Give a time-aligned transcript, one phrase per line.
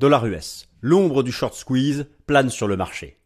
[0.00, 0.66] Dollar US.
[0.80, 3.18] L'ombre du short squeeze plane sur le marché.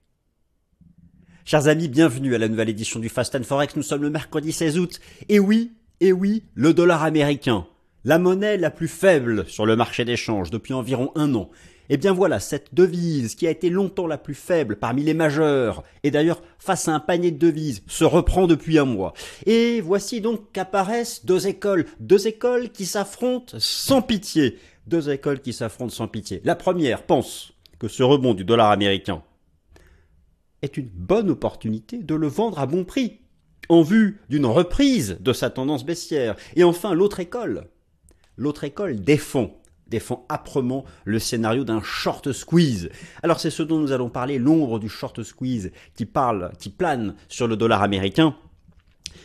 [1.45, 3.77] Chers amis, bienvenue à la nouvelle édition du Fast Forex.
[3.77, 5.01] Nous sommes le mercredi 16 août.
[5.29, 7.69] Et oui, et oui, le dollar américain.
[8.03, 11.49] La monnaie la plus faible sur le marché d'échange depuis environ un an.
[11.91, 15.85] Eh bien voilà, cette devise qui a été longtemps la plus faible parmi les majeurs,
[16.03, 19.13] et d'ailleurs face à un panier de devises, se reprend depuis un mois.
[19.45, 25.53] Et voici donc qu'apparaissent deux écoles, deux écoles qui s'affrontent sans pitié deux écoles qui
[25.53, 26.41] s'affrontent sans pitié.
[26.45, 29.23] La première pense que ce rebond du dollar américain
[30.63, 33.21] est une bonne opportunité de le vendre à bon prix,
[33.69, 36.37] en vue d'une reprise de sa tendance baissière.
[36.57, 37.69] Et enfin, l'autre école,
[38.37, 42.91] l'autre école défend défend âprement le scénario d'un short squeeze.
[43.23, 47.15] Alors c'est ce dont nous allons parler, l'ombre du short squeeze qui parle, qui plane
[47.29, 48.35] sur le dollar américain.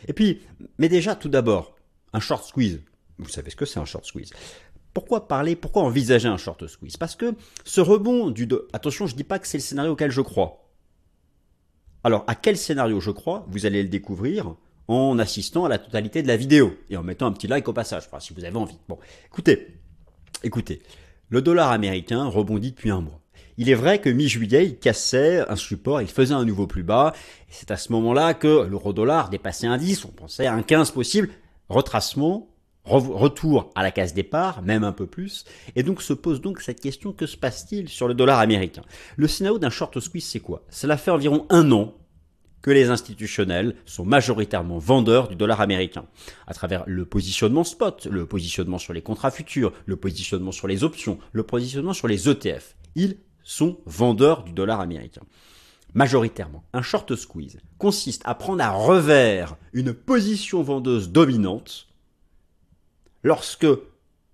[0.07, 0.41] Et puis,
[0.77, 1.75] mais déjà tout d'abord,
[2.13, 2.81] un short squeeze.
[3.17, 4.31] Vous savez ce que c'est un short squeeze?
[4.93, 6.97] Pourquoi parler, pourquoi envisager un short squeeze?
[6.97, 8.47] Parce que ce rebond du...
[8.73, 10.69] Attention, je ne dis pas que c'est le scénario auquel je crois.
[12.03, 14.55] Alors, à quel scénario je crois Vous allez le découvrir
[14.87, 17.73] en assistant à la totalité de la vidéo et en mettant un petit like au
[17.73, 18.79] passage, si vous avez envie.
[18.87, 19.79] Bon, écoutez,
[20.43, 20.81] écoutez,
[21.29, 23.21] le dollar américain rebondit depuis un mois.
[23.57, 27.13] Il est vrai que mi-juillet, il cassait un support, il faisait un nouveau plus bas.
[27.49, 31.29] C'est à ce moment-là que l'euro-dollar dépassait un 10, on pensait un 15 possible.
[31.67, 32.48] Retracement,
[32.89, 35.45] retour à la case départ, même un peu plus,
[35.75, 38.83] et donc se pose donc cette question, que se passe-t-il sur le dollar américain?
[39.15, 40.63] Le scénario d'un short squeeze, c'est quoi?
[40.69, 41.93] Cela fait environ un an
[42.61, 46.05] que les institutionnels sont majoritairement vendeurs du dollar américain,
[46.47, 50.83] à travers le positionnement spot, le positionnement sur les contrats futurs, le positionnement sur les
[50.83, 52.75] options, le positionnement sur les ETF.
[52.95, 55.21] Ils sont vendeurs du dollar américain.
[55.93, 61.87] Majoritairement, un short squeeze consiste à prendre à revers une position vendeuse dominante
[63.23, 63.67] lorsque,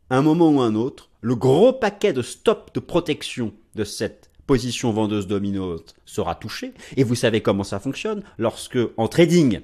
[0.10, 4.92] un moment ou un autre, le gros paquet de stop de protection de cette position
[4.92, 6.74] vendeuse dominante sera touché.
[6.98, 8.24] Et vous savez comment ça fonctionne.
[8.38, 9.62] Lorsque, en trading,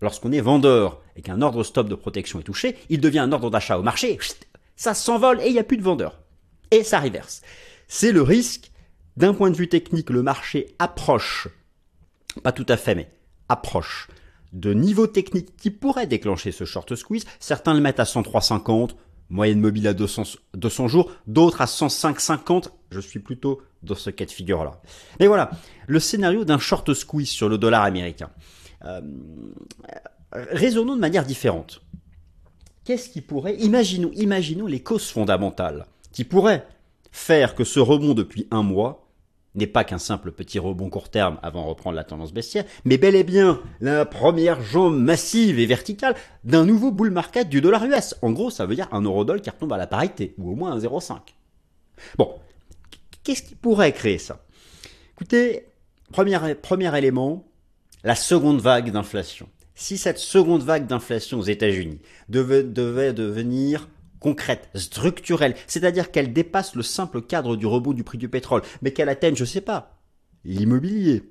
[0.00, 3.50] lorsqu'on est vendeur et qu'un ordre stop de protection est touché, il devient un ordre
[3.50, 4.18] d'achat au marché.
[4.76, 6.20] Ça s'envole et il n'y a plus de vendeurs.
[6.70, 7.42] Et ça reverse.
[7.88, 8.70] C'est le risque.
[9.16, 11.48] D'un point de vue technique, le marché approche,
[12.44, 13.10] pas tout à fait, mais
[13.48, 14.08] approche
[14.52, 17.24] de niveau technique qui pourrait déclencher ce short squeeze.
[17.38, 18.90] Certains le mettent à 103,50,
[19.28, 20.22] moyenne mobile à 200,
[20.54, 22.70] 200 jours, d'autres à 105,50.
[22.90, 24.80] Je suis plutôt dans ce cas de figure-là.
[25.20, 25.50] Mais voilà,
[25.86, 28.30] le scénario d'un short squeeze sur le dollar américain.
[28.84, 29.00] Euh,
[30.32, 31.82] raisonnons de manière différente.
[32.84, 36.66] Qu'est-ce qui pourrait, imaginons, imaginons les causes fondamentales qui pourraient
[37.12, 39.09] faire que ce rebond depuis un mois
[39.54, 42.98] n'est pas qu'un simple petit rebond court terme avant de reprendre la tendance baissière, mais
[42.98, 47.84] bel et bien la première jambe massive et verticale d'un nouveau bull market du dollar
[47.84, 48.14] US.
[48.22, 50.72] En gros, ça veut dire un euro-dollar qui retombe à la parité, ou au moins
[50.72, 51.18] un 0,5.
[52.16, 52.34] Bon,
[53.24, 54.44] qu'est-ce qui pourrait créer ça?
[55.14, 55.66] Écoutez,
[56.12, 57.44] premier, premier élément,
[58.04, 59.48] la seconde vague d'inflation.
[59.74, 63.88] Si cette seconde vague d'inflation aux États-Unis devait, devait devenir
[64.20, 68.92] concrète, structurelle, c'est-à-dire qu'elle dépasse le simple cadre du rebond du prix du pétrole, mais
[68.92, 69.98] qu'elle atteigne, je sais pas,
[70.44, 71.24] l'immobilier.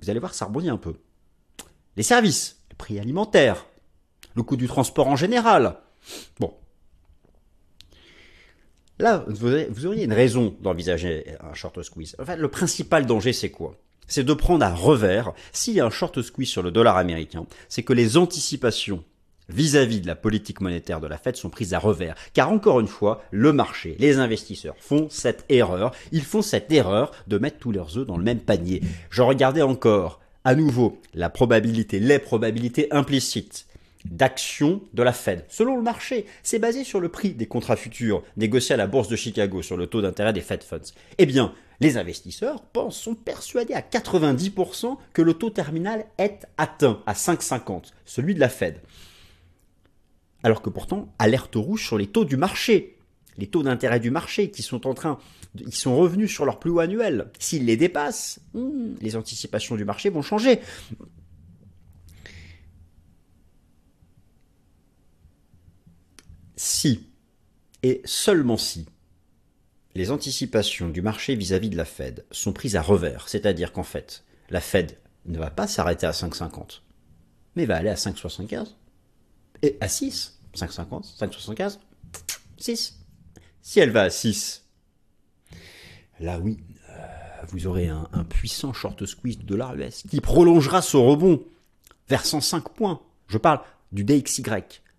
[0.00, 0.96] Vous allez voir, ça rebondit un peu.
[1.96, 3.66] Les services, le prix alimentaire,
[4.34, 5.78] le coût du transport en général.
[6.38, 6.54] Bon.
[8.98, 12.16] Là, vous auriez une raison d'envisager un short squeeze.
[12.18, 13.76] En fait, le principal danger, c'est quoi?
[14.06, 17.46] C'est de prendre à revers, s'il y a un short squeeze sur le dollar américain,
[17.68, 19.04] c'est que les anticipations
[19.48, 22.14] vis-à-vis de la politique monétaire de la Fed sont prises à revers.
[22.34, 25.92] Car encore une fois, le marché, les investisseurs font cette erreur.
[26.12, 28.82] Ils font cette erreur de mettre tous leurs œufs dans le même panier.
[29.10, 33.66] Je regardais encore, à nouveau, la probabilité, les probabilités implicites
[34.04, 35.44] d'action de la Fed.
[35.48, 39.08] Selon le marché, c'est basé sur le prix des contrats futurs négociés à la bourse
[39.08, 40.92] de Chicago sur le taux d'intérêt des Fed Funds.
[41.18, 47.02] Eh bien, les investisseurs pensent, sont persuadés à 90% que le taux terminal est atteint
[47.06, 48.80] à 5,50, celui de la Fed
[50.46, 53.00] alors que pourtant, alerte rouge sur les taux du marché,
[53.36, 55.18] les taux d'intérêt du marché qui sont en train,
[55.56, 57.32] ils sont revenus sur leur plus haut annuel.
[57.40, 60.60] S'ils les dépassent, hmm, les anticipations du marché vont changer.
[66.54, 67.10] Si,
[67.82, 68.86] et seulement si,
[69.96, 73.82] les anticipations du marché vis-à-vis -vis de la Fed sont prises à revers, c'est-à-dire qu'en
[73.82, 76.82] fait, la Fed ne va pas s'arrêter à 5,50,
[77.56, 78.76] mais va aller à 5,75
[79.62, 80.35] et à 6.
[80.56, 81.78] 5,50, 5,75,
[82.58, 82.98] 6.
[83.62, 84.64] Si elle va à 6,
[86.20, 86.58] là oui,
[86.90, 86.92] euh,
[87.48, 91.44] vous aurez un, puissant short squeeze de dollar US qui prolongera ce rebond
[92.08, 93.00] vers 105 points.
[93.28, 93.60] Je parle
[93.92, 94.42] du DXY,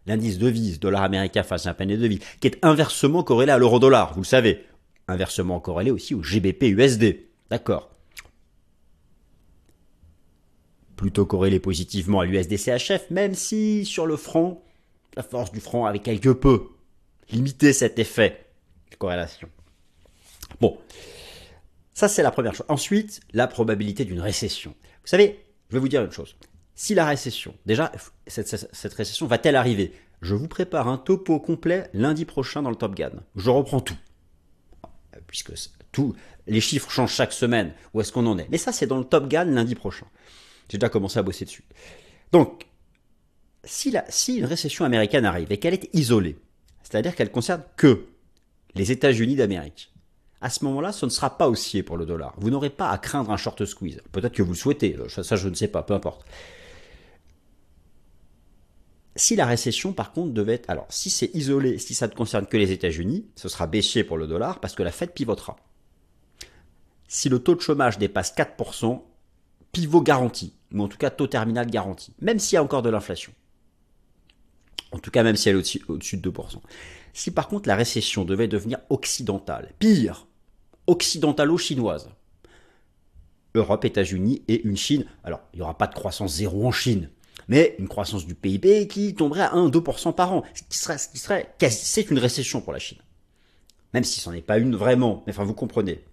[0.06, 3.58] l'indice devise dollar américain face à un panier de devise, qui est inversement corrélé à
[3.58, 4.66] l'euro dollar, vous le savez.
[5.08, 7.20] inversement corrélé aussi au GBP USD.
[7.50, 7.90] D'accord.
[10.98, 14.64] Plutôt corrélé positivement à l'USDCHF, même si sur le franc,
[15.16, 16.70] la force du franc avait quelque peu
[17.30, 18.46] limité cet effet
[18.92, 19.50] de corrélation.
[20.62, 20.78] Bon,
[21.94, 22.66] ça c'est la première chose.
[22.70, 24.76] Ensuite, la probabilité d'une récession.
[25.02, 26.36] Vous savez, je vais vous dire une chose.
[26.76, 27.92] Si la récession, déjà,
[28.28, 29.94] cette, récession va-t-elle arriver?
[30.22, 33.12] Je vous prépare un topo complet lundi prochain dans le Top Gun.
[33.36, 33.98] Je reprends tout.
[35.26, 35.54] Puisque
[35.92, 36.16] tout,
[36.46, 37.74] les chiffres changent chaque semaine.
[37.94, 38.48] Où est-ce qu'on en est?
[38.52, 40.06] Mais ça, c'est dans le Top Gun lundi prochain.
[40.70, 41.64] J'ai déjà commencé à bosser dessus.
[42.32, 42.68] Donc,
[43.68, 46.38] si, une récession américaine arrive et qu'elle est isolée,
[46.84, 48.06] c'est-à-dire qu'elle concerne que
[48.76, 49.94] les États-Unis d'Amérique,
[50.40, 52.34] à ce moment-là, ce ne sera pas haussier pour le dollar.
[52.38, 54.02] Vous n'aurez pas à craindre un short squeeze.
[54.12, 56.26] Peut-être que vous le souhaitez, ça je ne sais pas, peu importe.
[59.16, 60.70] Si la récession, par contre, devait être...
[60.70, 64.18] Alors, si c'est isolé, si ça ne concerne que les États-Unis, ce sera baissier pour
[64.18, 65.56] le dollar parce que la Fed pivotera.
[67.08, 69.02] Si le taux de chômage dépasse 4%,
[69.72, 72.92] pivot garanti, ou en tout cas taux terminal garanti, même s'il y a encore de
[72.92, 73.34] l'inflation.
[74.92, 76.62] En tout cas, même si elle est au-dessus de 2%.
[77.14, 80.28] Si par contre la récession devait devenir occidentale, pire,
[80.88, 82.10] occidentalo-chinoise,
[83.56, 87.10] Europe, États-Unis et une Chine, alors il n'y aura pas de croissance zéro en Chine,
[87.48, 91.10] mais une croissance du PIB qui tomberait à 1-2% par an, ce qui serait, ce
[91.10, 93.00] qui serait c'est une récession pour la Chine.
[93.94, 96.04] Même si ce n'en est pas une vraiment, mais enfin vous comprenez.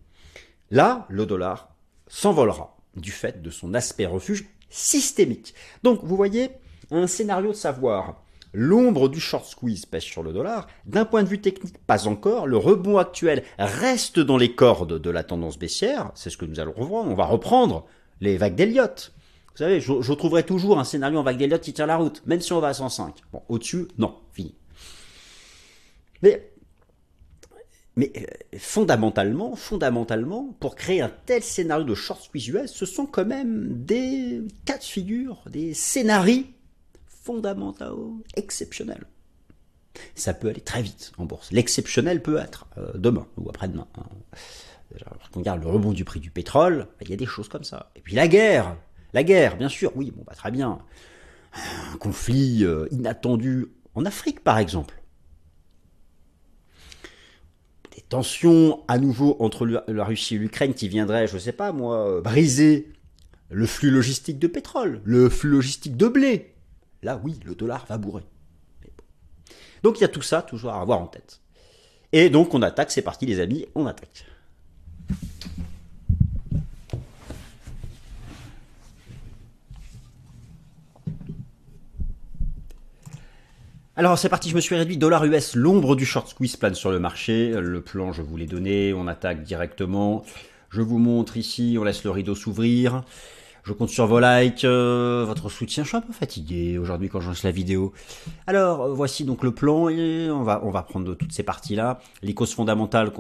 [0.71, 1.75] Là, le dollar
[2.07, 5.55] s'envolera du fait de son aspect refuge systémique.
[5.83, 6.51] Donc vous voyez,
[6.91, 8.24] un scénario de savoir
[8.57, 10.69] L'ombre du short squeeze pèse sur le dollar.
[10.87, 12.47] D'un point de vue technique, pas encore.
[12.47, 16.13] Le rebond actuel reste dans les cordes de la tendance baissière.
[16.15, 17.05] C'est ce que nous allons revoir.
[17.05, 17.85] On va reprendre
[18.21, 19.13] les vagues d'Elliott.
[19.55, 22.41] Vous savez, je, trouverai toujours un scénario en vague d'Elliott qui tient la route, même
[22.41, 23.17] si on va à 105.
[23.33, 24.55] Bon, au-dessus, non, fini.
[26.23, 26.53] Mais,
[27.97, 33.07] mais euh, fondamentalement, fondamentalement, pour créer un tel scénario de short squeeze US, ce sont
[33.07, 36.45] quand même des cas de figure, des scénarios
[37.25, 39.07] fondamentaux exceptionnels.
[40.15, 41.53] Ça peut aller très vite en bourse.
[41.53, 43.87] L'exceptionnel peut être euh, demain ou après-demain.
[43.97, 44.05] Hein.
[44.99, 47.65] Quand on regarde le rebond du prix du pétrole, il y a des choses comme
[47.65, 47.91] ça.
[47.97, 48.77] Et puis la guerre,
[49.13, 50.79] la guerre, bien sûr, oui, bon, bah, très bien.
[51.93, 55.01] Un conflit euh, inattendu en Afrique, par exemple.
[57.95, 61.73] Des tensions à nouveau entre la Russie et l'Ukraine qui viendraient, je ne sais pas
[61.73, 62.93] moi, euh, briser
[63.51, 66.54] le flux logistique de pétrole, le flux logistique de blé.
[67.05, 68.25] Là, oui, le dollar va bourrer.
[69.83, 71.43] Donc il y a tout ça toujours à avoir en tête.
[72.13, 74.25] Et donc on attaque, c'est parti les amis, on attaque.
[83.97, 84.97] Alors c'est parti, je me suis réduit.
[84.97, 87.51] Dollar US, l'ombre du short squeeze plane sur le marché.
[87.51, 88.95] Le plan, je vous l'ai donné.
[88.95, 90.25] On attaque directement.
[90.71, 93.05] Je vous montre ici, on laisse le rideau s'ouvrir.
[93.65, 95.85] Je compte sur vos likes, euh, votre soutien.
[95.85, 97.95] Je suis un peu fatigué aujourd'hui quand je lance la vidéo.
[98.47, 101.99] Alors euh, voici donc le plan on va on va prendre toutes ces parties là.
[102.21, 103.11] Les causes fondamentales.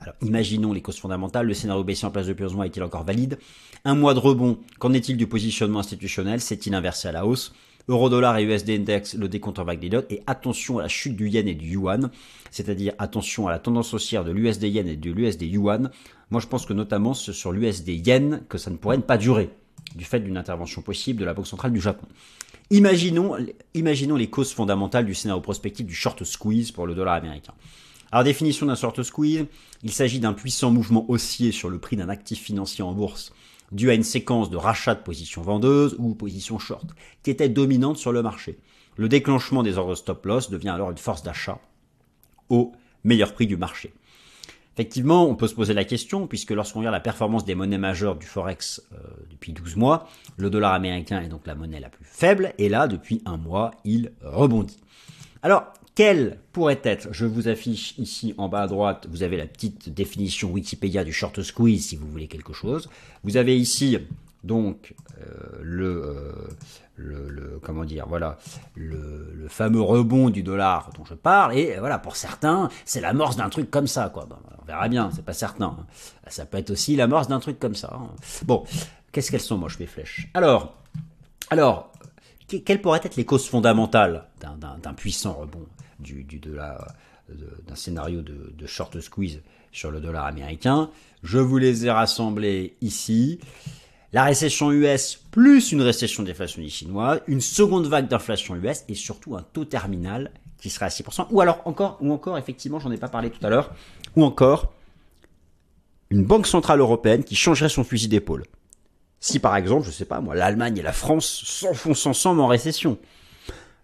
[0.00, 1.46] Alors imaginons les causes fondamentales.
[1.46, 3.38] Le scénario baissier en place de plusieurs mois est-il encore valide?
[3.86, 4.58] Un mois de rebond.
[4.78, 6.42] Qu'en est-il du positionnement institutionnel?
[6.42, 7.54] C'est-il inversé à la hausse?
[7.88, 11.28] Euro-dollar et USD index, le décompte en vague des et attention à la chute du
[11.28, 12.10] yen et du yuan,
[12.50, 15.90] c'est-à-dire attention à la tendance haussière de l'USD yen et de l'USD yuan.
[16.30, 19.50] Moi, je pense que notamment sur l'USD yen, que ça ne pourrait pas durer,
[19.94, 22.06] du fait d'une intervention possible de la Banque centrale du Japon.
[22.70, 23.36] Imaginons,
[23.74, 27.54] les causes fondamentales du scénario prospectif du short squeeze pour le dollar américain.
[28.10, 29.46] Alors, définition d'un short squeeze,
[29.82, 33.32] il s'agit d'un puissant mouvement haussier sur le prix d'un actif financier en bourse
[33.72, 36.86] dû à une séquence de rachat de positions vendeuses ou positions short,
[37.22, 38.58] qui était dominante sur le marché.
[38.96, 41.58] Le déclenchement des ordres stop loss devient alors une force d'achat
[42.48, 42.72] au
[43.02, 43.92] meilleur prix du marché.
[44.74, 48.16] Effectivement, on peut se poser la question, puisque lorsqu'on regarde la performance des monnaies majeures
[48.16, 48.96] du Forex euh,
[49.30, 52.88] depuis 12 mois, le dollar américain est donc la monnaie la plus faible, et là,
[52.88, 54.80] depuis un mois, il rebondit.
[55.44, 59.46] Alors, quelle pourrait être, je vous affiche ici en bas à droite, vous avez la
[59.46, 62.90] petite définition Wikipédia du short squeeze si vous voulez quelque chose.
[63.22, 63.98] Vous avez ici
[64.44, 68.38] donc euh, le, euh, le, comment dire voilà
[68.74, 73.48] le, fameux rebond du dollar dont je parle et voilà pour certains c'est l'amorce d'un
[73.48, 74.28] truc comme ça quoi
[74.62, 75.76] on verra bien c'est pas certain
[76.28, 78.08] ça peut être aussi l'amorce d'un truc comme ça hein.
[78.44, 78.64] bon
[79.12, 80.28] qu'est-ce qu'elles sont moches mes flèches?
[80.34, 80.74] Alors
[81.50, 81.92] alors
[82.46, 85.66] quelles pourraient être les causes fondamentales d'un puissant rebond
[85.98, 89.40] du, du d'un scénario de, de, short squeeze
[89.72, 90.90] sur le dollar américain?
[91.22, 93.40] Je vous les ai rassemblés ici.
[94.14, 99.34] La récession US plus une récession déflationniste chinoise, une seconde vague d'inflation US et surtout
[99.34, 101.26] un taux terminal qui serait à 6%.
[101.32, 103.74] Ou alors encore, ou encore effectivement, j'en ai pas parlé tout à l'heure,
[104.14, 104.72] ou encore
[106.10, 108.44] une banque centrale européenne qui changerait son fusil d'épaule.
[109.18, 112.98] Si par exemple, je sais pas moi, l'Allemagne et la France s'enfoncent ensemble en récession.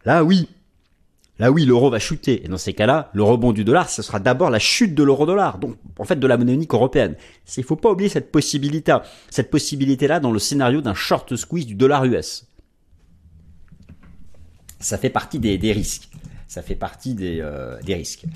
[0.05, 0.49] Là oui,
[1.41, 2.45] Là oui, l'euro va chuter.
[2.45, 5.59] Et dans ces cas-là, le rebond du dollar, ce sera d'abord la chute de l'euro-dollar.
[5.59, 7.17] Donc, en fait, de la monnaie unique européenne.
[7.57, 8.95] Il faut pas oublier cette possibilité,
[9.31, 12.47] cette possibilité-là dans le scénario d'un short squeeze du dollar US.
[14.81, 16.11] Ça fait partie des, risques.
[16.47, 18.27] Ça fait partie des, euh, risques.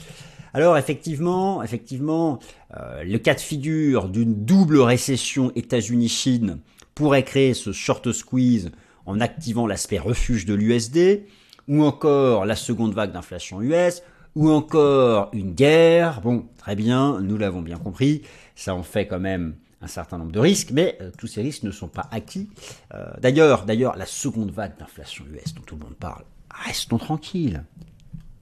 [0.54, 2.38] Alors effectivement, effectivement,
[2.74, 6.58] euh, le cas de figure d'une double récession États-Unis-Chine
[6.94, 8.70] pourrait créer ce short squeeze
[9.04, 11.26] en activant l'aspect refuge de l'USD
[11.68, 14.02] ou encore la seconde vague d'inflation US,
[14.34, 16.20] ou encore une guerre.
[16.20, 18.22] Bon, très bien, nous l'avons bien compris,
[18.54, 21.62] ça en fait quand même un certain nombre de risques, mais euh, tous ces risques
[21.62, 22.48] ne sont pas acquis.
[22.94, 27.64] Euh, d'ailleurs, d'ailleurs, la seconde vague d'inflation US dont tout le monde parle, restons tranquilles,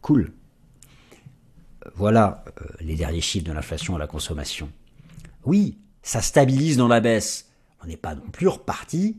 [0.00, 0.33] cool.
[1.85, 2.45] Euh, voilà
[2.81, 4.71] les derniers chiffres de l'inflation à la consommation.
[5.45, 7.50] Oui, ça stabilise dans la baisse.
[7.83, 9.17] On n'est pas non plus reparti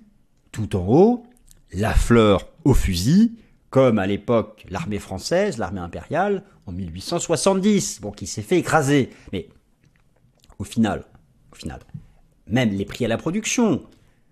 [0.53, 1.25] tout en haut,
[1.74, 3.33] la fleur au fusil,
[3.73, 9.09] comme à l'époque l'armée française, l'armée impériale, en 1870, bon, qui s'est fait écraser.
[9.31, 9.49] Mais
[10.59, 11.05] au final,
[11.51, 11.79] au final,
[12.45, 13.81] même les prix à la production,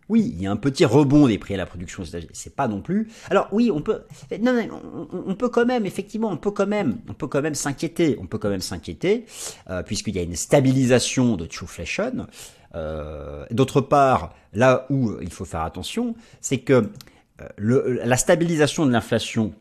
[0.09, 2.81] oui, il y a un petit rebond des prix à la production C'est pas non
[2.81, 3.09] plus.
[3.31, 4.03] Alors oui, on peut.
[4.39, 7.55] Non, non, on, peut quand même, effectivement, on peut quand même, on peut quand même
[7.55, 8.19] s'inquiéter.
[8.21, 9.25] On peut quand même s'inquiéter
[9.71, 12.27] euh, puisqu'il y a une stabilisation de trueflation.
[12.75, 16.91] Euh, D'autre part, là où il faut faire attention, c'est que
[17.59, 19.53] euh, la stabilisation de l'inflation,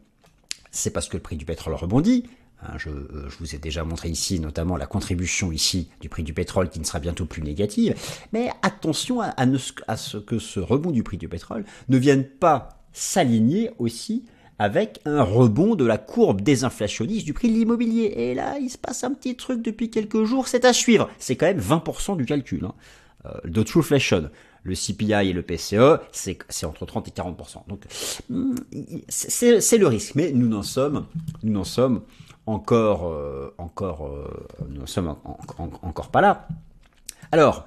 [0.70, 2.24] c'est parce que le prix du pétrole rebondit.
[2.62, 6.34] Hein, euh, je, vous ai déjà montré ici notamment la contribution ici du prix du
[6.34, 7.94] pétrole qui ne sera bientôt plus négative.
[8.32, 13.70] Mais attention à, ce que ce rebond du prix du pétrole ne vienne pas s'aligner
[13.78, 14.24] aussi
[14.58, 18.12] avec un rebond de la courbe désinflationniste du prix de l'immobilier.
[18.16, 21.08] Et là, il se passe un petit truc depuis quelques jours, c'est à suivre.
[21.18, 22.74] C'est quand même 20% du calcul hein,
[23.24, 24.28] euh, de Trueflation
[24.62, 27.68] le CPI et le PCE, c'est entre 30 et 40%.
[27.68, 27.84] Donc
[29.08, 31.06] c'est le risque, mais nous n'en sommes,
[31.42, 32.02] nous n'en sommes
[32.46, 35.14] encore, euh, encore, euh, nous sommes
[35.82, 36.48] encore pas là.
[37.32, 37.66] Alors,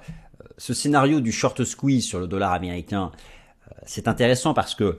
[0.58, 3.10] ce scénario du short squeeze sur le dollar américain,
[3.70, 4.98] euh, c'est intéressant parce que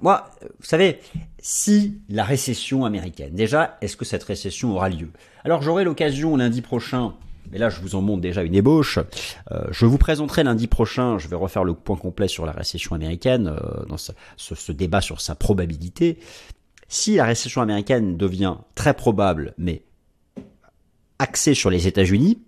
[0.00, 0.98] moi, vous savez,
[1.38, 5.10] si la récession américaine, déjà, est-ce que cette récession aura lieu?
[5.44, 7.14] Alors j'aurai l'occasion lundi prochain
[7.52, 8.98] mais là je vous en montre déjà une ébauche.
[9.52, 12.96] Euh, je vous présenterai lundi prochain, je vais refaire le point complet sur la récession
[12.96, 16.18] américaine, euh, dans ce, débat sur sa probabilité.
[16.88, 19.82] Si la récession américaine devient très probable, mais
[21.18, 22.42] axée sur les États-Unis,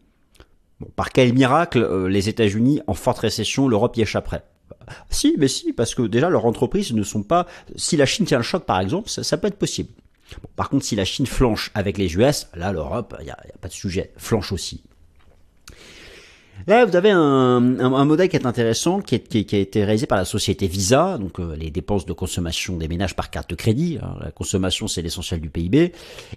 [0.81, 4.45] bon, par quel miracle euh, les États-Unis en forte récession, l'Europe y échapperait?
[5.11, 7.47] Si, mais si, parce que déjà leurs entreprises ne sont pas.
[7.77, 9.91] Si la Chine tient le choc, par exemple, ça peut être possible
[10.57, 13.69] par contre, si la Chine flanche avec les US, là, l'Europe, il n'y a, pas
[13.69, 14.83] de sujet, flanche aussi.
[16.67, 20.07] Là, vous avez un, un, modèle qui est intéressant, qui, est, qui, a été réalisé
[20.07, 23.55] par la société Visa, donc euh, les dépenses de consommation des ménages par carte de
[23.55, 23.99] crédit.
[24.01, 24.17] Hein.
[24.23, 25.93] la consommation, c'est l'essentiel du PIB,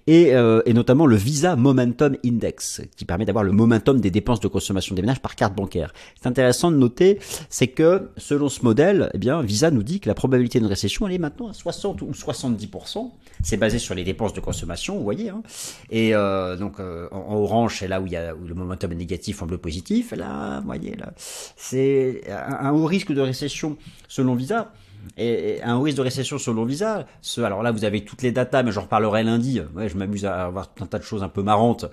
[0.06, 4.42] et, euh, et, notamment le Visa Momentum Index, qui permet d'avoir le momentum des dépenses
[4.42, 5.94] de consommation des ménages par carte bancaire.
[6.22, 7.20] C'est intéressant de noter,
[7.50, 11.08] c'est que selon ce modèle, eh bien, Visa nous dit que la probabilité d'une récession,
[11.08, 13.12] elle est maintenant à 60 ou 70%.
[13.44, 15.30] C'est basé sur les dépenses de consommation, vous voyez.
[15.30, 15.42] Hein.
[15.90, 18.92] Et euh, donc, en, en, orange, c'est là où, il y a, où le momentum
[18.92, 21.14] est négatif, en bleu positif là, voyez là,
[21.56, 24.72] c'est un, haut risque de récession selon Visa.
[25.18, 27.06] Et, un risque de récession selon Visa.
[27.38, 29.62] Alors là, vous avez toutes les datas, mais j'en reparlerai lundi.
[29.76, 31.86] Ouais, je m'amuse à avoir un tas de choses un peu marrantes.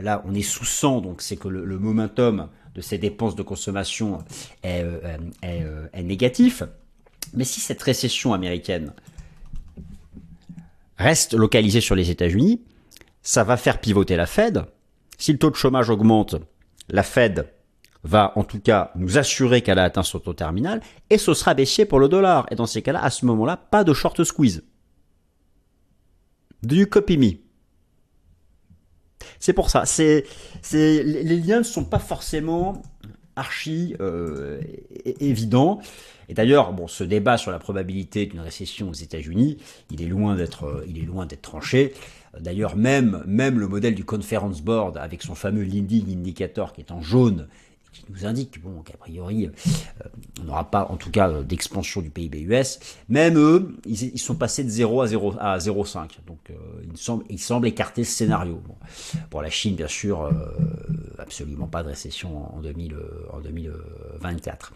[0.00, 4.18] Là, on est sous 100, donc c'est que le, momentum de ces dépenses de consommation
[4.64, 6.62] euh, euh, est négatif.
[7.34, 8.92] Mais si cette récession américaine
[10.98, 12.60] reste localisée sur les États-Unis,
[13.22, 14.64] ça va faire pivoter la Fed.
[15.18, 16.36] Si le taux de chômage augmente,
[16.88, 17.48] la Fed
[18.06, 21.54] va en tout cas nous assurer qu'elle a atteint son taux terminal, et ce sera
[21.54, 22.46] baissier pour le dollar.
[22.50, 24.62] Et dans ces cas-là, à ce moment-là, pas de short squeeze.
[26.68, 27.32] You copy me
[29.38, 29.84] C'est pour ça.
[29.86, 30.24] C'est,
[30.62, 32.82] c'est, les liens ne sont pas forcément
[33.36, 34.60] archi euh,
[35.20, 35.80] évidents.
[36.28, 39.58] Et d'ailleurs, bon, ce débat sur la probabilité d'une récession aux États-Unis,
[39.90, 41.92] il est loin d'être, il est loin d'être tranché.
[42.40, 46.90] D'ailleurs, même, même le modèle du Conference Board avec son fameux leading indicator qui est
[46.90, 47.46] en jaune
[48.00, 50.08] qui nous indique bon, qu'a priori, euh,
[50.40, 52.78] on n'aura pas, en tout cas, euh, d'expansion du PIB US.
[53.08, 56.08] Même eux, ils, sont passés de 0 à 0 à 0,5.
[56.26, 56.54] Donc, euh,
[56.90, 58.62] ils, semblent, ils semblent écarter ce scénario.
[59.30, 60.30] Pour la Chine, bien sûr,
[61.18, 62.96] absolument pas de récession en, 2000,
[63.32, 64.72] en 2024.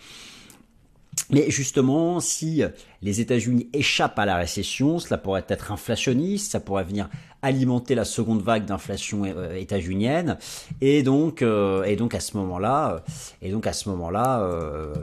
[1.28, 2.62] Mais justement, si
[3.02, 7.08] les États-Unis échappent à la récession, cela pourrait être inflationniste, ça pourrait venir
[7.42, 10.36] alimenter la seconde vague d'inflation euh, états-unienne,
[10.80, 13.02] et donc, euh, et donc à ce moment-là,
[13.42, 14.94] et donc à ce moment-là, euh,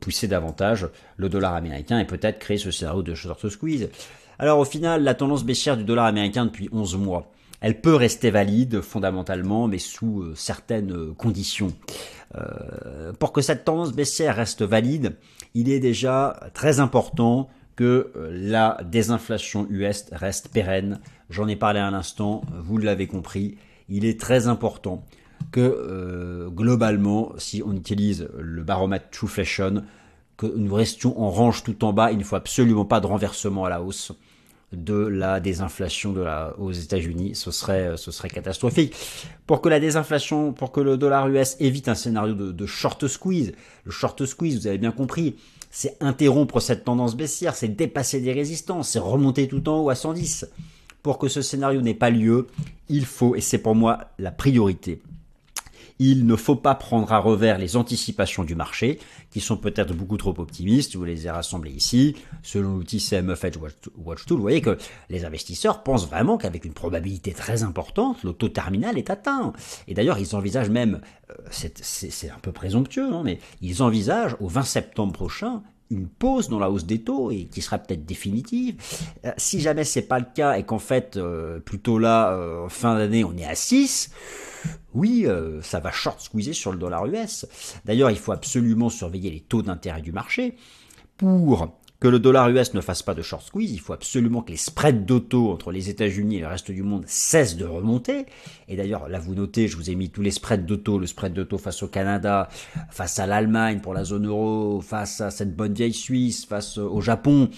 [0.00, 3.88] pousser davantage le dollar américain et peut-être créer ce scénario de short squeeze.
[4.38, 8.30] Alors au final, la tendance baissière du dollar américain depuis 11 mois, elle peut rester
[8.30, 11.72] valide fondamentalement, mais sous certaines conditions.
[13.18, 15.16] pour que cette tendance baissière reste valide,
[15.54, 21.00] il est déjà très important que euh, la désinflation US reste pérenne.
[21.30, 23.58] J'en ai parlé à l'instant, vous l'avez compris.
[23.88, 24.48] Il est très
[25.52, 29.84] que euh, globalement, si on utilise le baromètre Trueflation,
[30.36, 32.10] que nous restions en range tout en bas.
[32.12, 34.12] Il ne faut absolument pas de renversement à la hausse
[34.76, 36.14] de la désinflation
[36.58, 37.34] aux États-Unis.
[37.34, 38.94] Ce serait, ce serait catastrophique.
[39.46, 43.08] Pour que la désinflation, pour que le dollar US évite un scénario de, de short
[43.08, 43.52] squeeze,
[43.84, 45.36] le short squeeze, vous avez bien compris,
[45.70, 49.94] c'est interrompre cette tendance baissière, c'est dépasser des résistances, c'est remonter tout en haut à
[49.94, 50.46] 110.
[51.02, 52.46] Pour que ce scénario n'ait pas lieu,
[52.88, 55.00] il faut, et c'est pour moi la priorité,
[55.98, 58.98] il ne faut pas prendre à revers les anticipations du marché,
[59.30, 63.56] qui sont peut-être beaucoup trop optimistes, vous les avez rassemblées ici, selon l'outil CMF Edge
[63.96, 68.32] Watch Tool, vous voyez que les investisseurs pensent vraiment qu'avec une probabilité très importante, le
[68.32, 69.52] taux terminal est atteint.
[69.88, 71.00] Et d'ailleurs, ils envisagent même,
[71.30, 76.48] euh, c'est un peu présomptueux, hein, mais ils envisagent au 20 septembre prochain une pause
[76.48, 78.76] dans la hausse des taux et qui sera peut-être définitive.
[79.24, 82.96] Euh, si jamais c'est pas le cas et qu'en fait euh, plutôt là en fin
[82.96, 84.10] d'année on est à 6,
[84.94, 87.46] oui, euh, ça va short squeezer sur le dollar US.
[87.84, 90.56] D'ailleurs, il faut absolument surveiller les taux d'intérêt du marché.
[91.16, 91.68] Pour
[92.00, 94.56] que le dollar US ne fasse pas de short squeeze, il faut absolument que les
[94.56, 98.26] spreads d'auto entre les États-Unis et le reste du monde cessent de remonter.
[98.68, 101.32] Et d'ailleurs, là, vous notez, je vous ai mis tous les spreads d'auto, le spread
[101.32, 102.48] d'auto face au Canada,
[102.90, 107.00] face à l'Allemagne pour la zone euro, face à cette bonne vieille Suisse, face au
[107.00, 107.50] Japon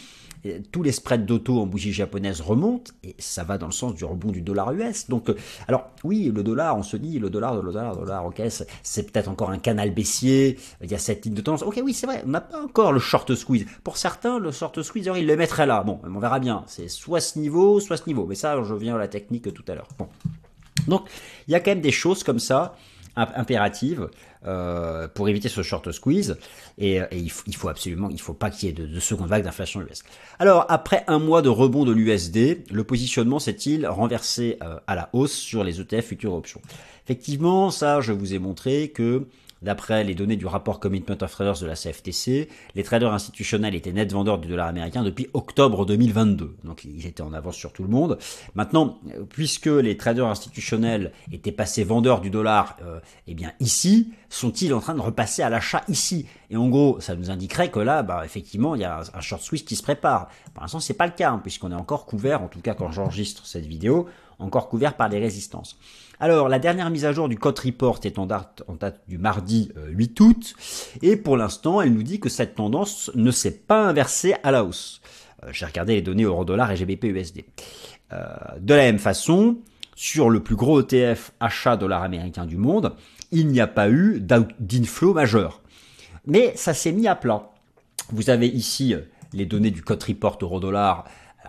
[0.70, 4.04] tous les spreads d'auto en bougie japonaise remontent et ça va dans le sens du
[4.04, 5.08] rebond du dollar US.
[5.08, 8.26] Donc, euh, alors oui, le dollar, on se dit le dollar, le dollar, le dollar,
[8.26, 8.42] ok,
[8.82, 10.58] c'est peut-être encore un canal baissier.
[10.82, 11.62] Il y a cette ligne de tendance.
[11.62, 13.66] Ok, oui, c'est vrai, on n'a pas encore le short squeeze.
[13.82, 15.82] Pour certains, le short squeeze, il le mettrait là.
[15.82, 16.64] Bon, on verra bien.
[16.66, 18.26] C'est soit ce niveau, soit ce niveau.
[18.26, 19.88] Mais ça, je viens à la technique tout à l'heure.
[19.98, 20.08] Bon.
[20.86, 21.08] Donc,
[21.46, 22.74] il y a quand même des choses comme ça
[23.18, 24.08] impératives
[24.46, 26.36] euh, pour éviter ce short squeeze.
[26.78, 30.02] Et, il, faut, absolument, il faut pas qu'il y ait de, seconde vague d'inflation US.
[30.38, 35.08] Alors, après un mois de rebond de l'USD, le positionnement s'est-il renversé euh, à la
[35.12, 36.60] hausse sur les ETF futures options?
[37.04, 39.26] Effectivement, ça, je vous ai montré que
[39.60, 43.92] D'après les données du rapport Commitment of Traders de la CFTC, les traders institutionnels étaient
[43.92, 46.56] net vendeurs du dollar américain depuis octobre 2022.
[46.64, 48.18] Donc ils étaient en avance sur tout le monde.
[48.54, 54.72] Maintenant, puisque les traders institutionnels étaient passés vendeurs du dollar, euh, eh bien ici, sont-ils
[54.72, 56.26] en train de repasser à l'achat ici?
[56.50, 59.42] Et en gros, ça nous indiquerait que là, bah, effectivement, il y a un short
[59.42, 60.28] squeeze qui se prépare.
[60.54, 62.92] Pour l'instant, c'est pas le cas, hein, puisqu'on est encore couvert, en tout cas quand
[62.92, 64.06] j'enregistre cette vidéo,
[64.38, 65.78] encore couvert par des résistances.
[66.20, 68.62] Alors, la dernière mise à jour du code report est en date,
[69.06, 70.54] du mardi 8 euh, août,
[71.02, 74.64] et pour l'instant, elle nous dit que cette tendance ne s'est pas inversée à la
[74.64, 75.00] hausse.
[75.44, 77.44] Euh, j'ai regardé les données euro-dollar et GBP USD.
[78.12, 78.26] Euh,
[78.60, 79.58] de la même façon,
[79.94, 82.94] sur le plus gros ETF achat dollar américain du monde,
[83.30, 85.60] il n'y a pas eu d'inflow majeur.
[86.26, 87.50] Mais ça s'est mis à plat.
[88.10, 88.94] Vous avez ici
[89.32, 91.04] les données du code report euro-dollar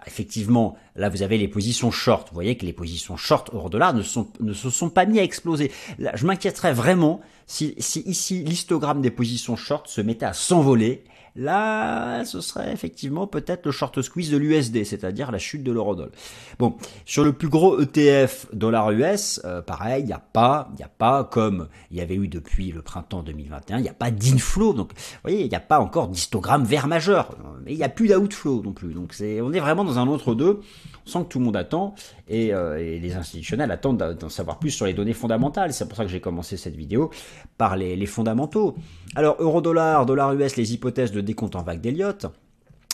[0.07, 2.29] effectivement, là vous avez les positions short.
[2.29, 5.71] Vous voyez que les positions short hors dollar ne, se sont pas mis à exploser.
[6.13, 11.03] Je m'inquiéterais vraiment si, si ici l'histogramme des positions short se mettait à s'envoler
[11.39, 16.11] Là, ce serait effectivement peut-être le short squeeze de l'USD, c'est-à-dire la chute de l'eurodoll.
[16.59, 16.75] Bon,
[17.05, 20.89] sur le plus gros ETF dollar US, euh, pareil, il n'y a pas, il a
[20.89, 24.73] pas comme il y avait eu depuis le printemps 2021, il n'y a pas d'inflow.
[24.73, 27.89] Donc, vous voyez, il n'y a pas encore d'histogramme vert majeur, mais il n'y a
[27.89, 28.93] plus d'outflow non plus.
[28.93, 30.59] Donc, c'est, on est vraiment dans un autre deux.
[31.05, 31.95] On sent que tout le monde attend
[32.27, 35.71] et, euh, les institutionnels attendent d'en savoir plus sur les données fondamentales.
[35.71, 37.11] C'est pour ça que j'ai commencé cette vidéo
[37.57, 38.75] par les, les fondamentaux.
[39.15, 42.25] Alors, euro-dollar, dollar US, les hypothèses de décompte en vague d'Elliott.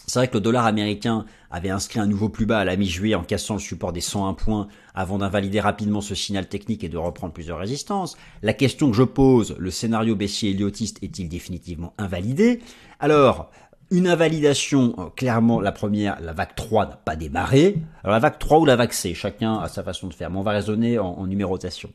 [0.07, 3.15] C'est vrai que le dollar américain avait inscrit un nouveau plus bas à la mi-juillet
[3.15, 6.97] en cassant le support des 101 points avant d'invalider rapidement ce signal technique et de
[6.97, 8.15] reprendre plusieurs résistances.
[8.43, 12.61] La question que je pose, le scénario baissier héliotiste est-il définitivement invalidé?
[12.99, 13.49] Alors,
[13.89, 17.77] une invalidation, euh, clairement, la première, la vague 3 n'a pas démarré.
[18.03, 20.37] Alors la vague 3 ou la vague C, chacun a sa façon de faire, mais
[20.37, 21.89] on va raisonner en, en numérotation.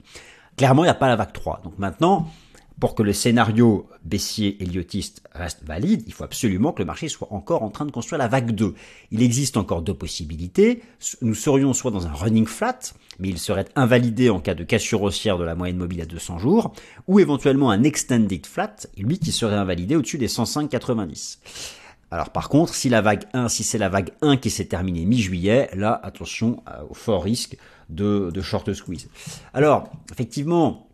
[0.56, 1.60] Clairement, il n'y a pas la vague 3.
[1.62, 2.28] Donc maintenant,
[2.80, 7.28] pour que le scénario baissier éliotiste reste valide, il faut absolument que le marché soit
[7.30, 8.74] encore en train de construire la vague 2.
[9.10, 10.82] Il existe encore deux possibilités.
[11.20, 12.78] Nous serions soit dans un running flat,
[13.18, 16.38] mais il serait invalidé en cas de cassure haussière de la moyenne mobile à 200
[16.38, 16.72] jours,
[17.06, 21.38] ou éventuellement un extended flat, lui qui serait invalidé au-dessus des 105,90.
[22.10, 25.04] Alors par contre, si la vague 1, si c'est la vague 1 qui s'est terminée
[25.04, 27.56] mi-juillet, là, attention au fort risque
[27.90, 29.08] de, de short squeeze.
[29.52, 30.88] Alors, effectivement,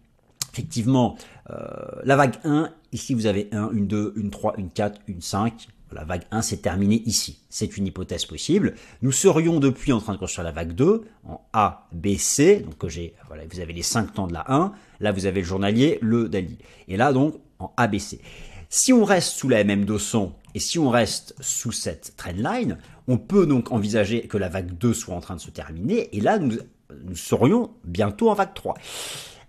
[0.52, 5.00] effectivement, euh, la vague 1, ici vous avez 1, une 2, une 3, une 4,
[5.06, 5.68] une 5.
[5.92, 7.40] La vague 1 s'est terminée ici.
[7.48, 8.74] C'est une hypothèse possible.
[9.02, 12.60] Nous serions depuis en train de construire la vague 2 en A, B, C.
[12.60, 14.72] Donc j'ai, voilà, vous avez les 5 temps de la 1.
[15.00, 16.58] Là vous avez le journalier, le Dali.
[16.88, 18.20] Et là donc en A, B, C.
[18.68, 23.46] Si on reste sous la MM200 et si on reste sous cette trendline, on peut
[23.46, 26.14] donc envisager que la vague 2 soit en train de se terminer.
[26.16, 26.58] Et là nous,
[27.04, 28.74] nous serions bientôt en vague 3.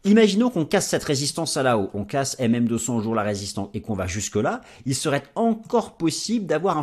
[0.03, 3.93] Imaginons qu'on casse cette résistance à là-haut, on casse MM200 jours la résistance et qu'on
[3.93, 6.81] va jusque-là, il serait encore possible d'avoir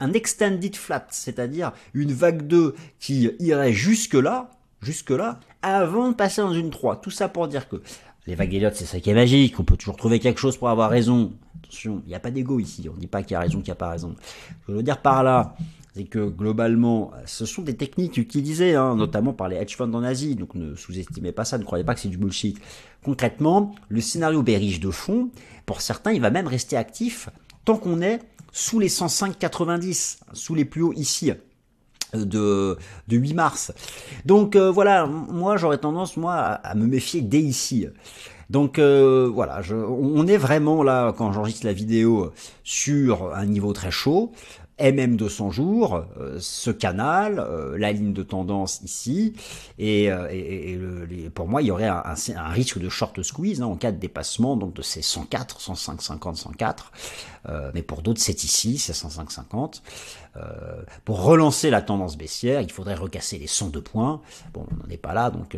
[0.00, 4.50] un, extended flat, c'est-à-dire une vague 2 qui irait jusque-là,
[4.82, 7.00] jusque-là, avant de passer dans une 3.
[7.00, 7.82] Tout ça pour dire que
[8.26, 10.68] les vagues Elliott, c'est ça qui est magique, on peut toujours trouver quelque chose pour
[10.68, 11.32] avoir raison.
[11.62, 13.58] Attention, il n'y a pas d'ego ici, on ne dit pas qu'il y a raison,
[13.58, 14.14] qu'il n'y a pas raison.
[14.68, 15.56] Je veux dire par là,
[15.98, 20.04] c'est que globalement, ce sont des techniques utilisées, hein, notamment par les hedge funds en
[20.04, 22.56] Asie, donc ne sous-estimez pas ça, ne croyez pas que c'est du bullshit.
[23.04, 25.30] Concrètement, le scénario bearish de fond,
[25.66, 27.30] pour certains, il va même rester actif
[27.64, 28.20] tant qu'on est
[28.52, 31.32] sous les 105,90, sous les plus hauts ici
[32.14, 33.72] euh, de, de 8 mars.
[34.24, 37.88] Donc euh, voilà, moi j'aurais tendance moi à, me méfier dès ici.
[38.50, 42.30] Donc euh, voilà, on est vraiment là quand j'enregistre la vidéo
[42.62, 44.32] sur un niveau très chaud.
[44.78, 49.34] MM200 jours, euh, ce canal, euh, la ligne de tendance ici,
[49.78, 52.14] et, euh, pour moi il y aurait un,
[52.48, 56.36] risque de short squeeze hein, en cas de dépassement donc de ces 104, 105, 50,
[56.36, 56.92] 104,
[57.74, 59.82] mais pour d'autres c'est ici, c'est 105, 50.
[61.04, 64.20] pour relancer la tendance baissière, il faudrait recasser les 102 points.
[64.52, 65.56] Bon, on n'en est pas là, donc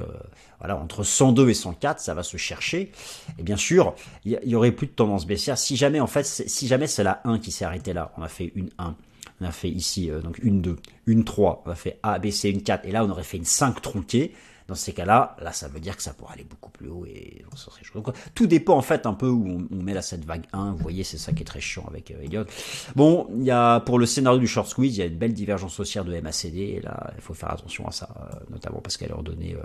[0.61, 2.93] voilà, entre 102 et 104, ça va se chercher.
[3.39, 6.69] Et bien sûr, il y, aurait plus de tendance baissière si jamais en fait, si
[6.69, 8.95] jamais c'est la 1 qui s'est arrêtée là, on a fait une 1
[9.41, 10.77] on a fait ici euh, donc une 2,
[11.07, 13.37] une 3, on a fait A, B, C, une 4, et là on aurait fait
[13.37, 14.35] une 5 tronquée.
[14.69, 17.45] Dans ces cas-là, là ça veut dire que ça pourrait aller beaucoup plus haut et
[17.57, 18.05] ça serait chaud.
[18.37, 20.73] tout dépend en fait un peu où on, met là cette vague 1.
[20.73, 22.49] Vous voyez, c'est ça qui est très chiant avec euh, Elliott.
[22.95, 25.33] Bon, il y a pour le scénario du short squeeze, il y a une belle
[25.33, 28.97] divergence haussière de MACD et là il faut faire attention à ça, euh, notamment parce
[28.97, 29.57] qu'elle est en données,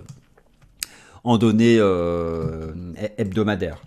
[1.23, 1.77] en données
[3.17, 3.79] hebdomadaires.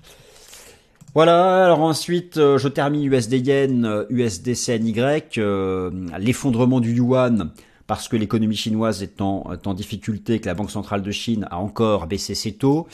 [1.14, 4.94] Voilà, alors ensuite, euh, je termine USD Yen, USD CNY,
[5.38, 7.51] euh, l'effondrement du yuan
[7.87, 11.59] parce que l'économie chinoise est en, en, difficulté, que la Banque centrale de Chine a
[11.59, 12.87] encore baissé ses taux,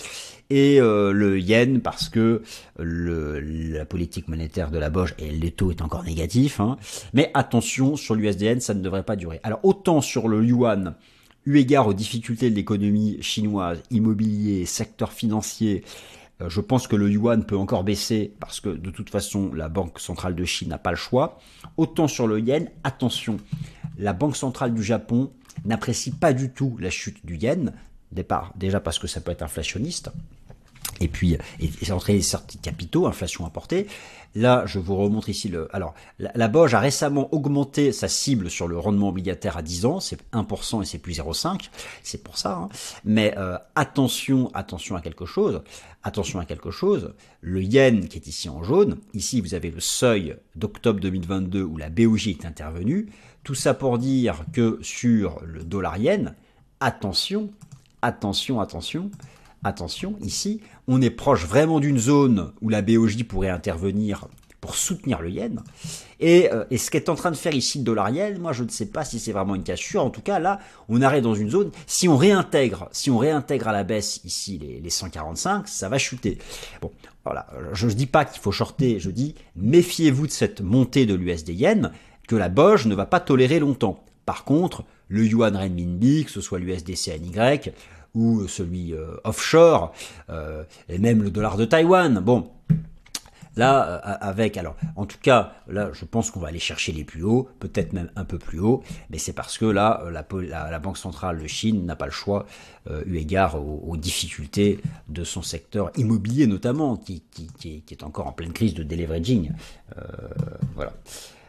[0.50, 2.42] et euh, le yen parce que
[2.78, 6.60] la politique monétaire de la Boche et les taux est encore négatif.
[6.60, 6.76] Hein.
[7.12, 9.40] Mais attention, sur l'USDN, ça ne devrait pas durer.
[9.42, 10.94] Alors autant sur le yuan,
[11.44, 17.10] eu égard aux difficultés de l'économie chinoise, immobilier, secteur financier, euh, je pense que le
[17.10, 20.78] yuan peut encore baisser parce que de toute façon la Banque centrale de Chine n'a
[20.78, 21.38] pas le choix.
[21.76, 23.36] Autant sur le yen, attention,
[23.98, 25.32] la Banque centrale du Japon
[25.64, 27.72] n'apprécie pas du tout la chute du yen,
[28.12, 30.10] départ, déjà parce que ça peut être inflationniste,
[31.00, 33.86] et puis et, entraîner certains capitaux, inflation importée.
[34.36, 35.68] Là, je vous remontre ici le.
[35.74, 40.00] Alors, la, la a récemment augmenté sa cible sur le rendement obligataire à 10 ans,
[40.00, 41.70] c'est 1% et c'est plus 0,5,
[42.02, 42.56] c'est pour ça.
[42.56, 42.68] Hein.
[43.04, 45.62] Mais euh, attention, attention à quelque chose,
[46.02, 47.14] attention à quelque chose.
[47.42, 51.76] Le yen qui est ici en jaune, ici vous avez le seuil d'octobre 2022 où
[51.76, 53.06] la BOJ est intervenue.
[53.44, 56.34] Tout ça pour dire que sur le dollar yen,
[56.80, 57.50] attention,
[58.02, 59.10] attention, attention
[59.64, 64.28] attention, ici, on est proche vraiment d'une zone où la BOJ pourrait intervenir
[64.60, 65.62] pour soutenir le yen.
[66.20, 68.64] Et, euh, et ce qu'est en train de faire ici le dollar yen, moi je
[68.64, 70.02] ne sais pas si c'est vraiment une cassure.
[70.02, 71.70] En tout cas, là, on arrive dans une zone.
[71.86, 76.38] Si on réintègre, à la baisse ici les, les 145, ça va chuter.
[76.80, 76.90] Bon,
[77.24, 77.46] voilà.
[77.74, 79.00] Je ne dis pas qu'il faut shorter.
[79.00, 81.92] Je dis méfiez-vous de cette montée de l'USD yen
[82.26, 84.02] que la BOJ ne va pas tolérer longtemps.
[84.24, 87.32] Par contre, le yuan renminbi, que ce soit l'USD CNY,
[88.14, 89.92] ou celui euh, offshore,
[90.30, 92.20] euh, et même le dollar de Taïwan.
[92.20, 92.50] Bon,
[93.56, 97.04] là, euh, avec, alors, en tout cas, là, je pense qu'on va aller chercher les
[97.04, 100.24] plus hauts, peut-être même un peu plus haut, mais c'est parce que là, la,
[100.70, 102.46] la, Banque centrale de Chine n'a pas le choix,
[103.06, 108.52] eu égard aux, difficultés de son secteur immobilier notamment, qui, qui, est, encore en pleine
[108.52, 109.52] crise de deleveraging.
[110.74, 110.92] voilà.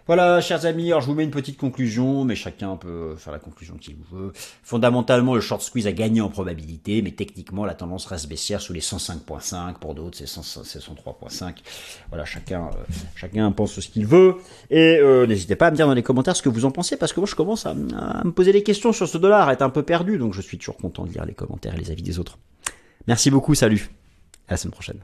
[0.07, 3.39] Voilà, chers amis, alors je vous mets une petite conclusion, mais chacun peut faire la
[3.39, 4.33] conclusion qu'il veut.
[4.61, 8.71] Fondamentalement, le short squeeze a gagné en probabilité, mais techniquement, la tendance reste baissière sous
[8.71, 9.79] les 105.5.
[9.79, 11.55] Pour d'autres, c'est 103.5.
[12.09, 14.35] Voilà, chacun, euh, chacun pense ce qu'il veut.
[14.69, 16.97] Et euh, n'hésitez pas à me dire dans les commentaires ce que vous en pensez,
[16.97, 19.53] parce que moi, je commence à, à me poser des questions sur ce dollar, à
[19.53, 21.89] être un peu perdu, donc je suis toujours content de lire les commentaires et les
[21.89, 22.37] avis des autres.
[23.07, 23.89] Merci beaucoup, salut.
[24.47, 24.99] À la semaine prochaine.